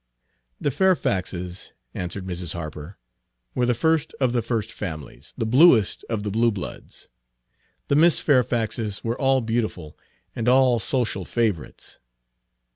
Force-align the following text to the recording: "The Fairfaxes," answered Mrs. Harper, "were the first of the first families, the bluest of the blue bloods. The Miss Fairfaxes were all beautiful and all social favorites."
"The 0.59 0.71
Fairfaxes," 0.71 1.73
answered 1.93 2.25
Mrs. 2.25 2.53
Harper, 2.53 2.97
"were 3.53 3.67
the 3.67 3.75
first 3.75 4.15
of 4.19 4.33
the 4.33 4.41
first 4.41 4.71
families, 4.71 5.35
the 5.37 5.45
bluest 5.45 6.03
of 6.09 6.23
the 6.23 6.31
blue 6.31 6.51
bloods. 6.51 7.07
The 7.87 7.95
Miss 7.95 8.19
Fairfaxes 8.19 9.03
were 9.03 9.21
all 9.21 9.41
beautiful 9.41 9.95
and 10.35 10.47
all 10.49 10.79
social 10.79 11.23
favorites." 11.23 11.99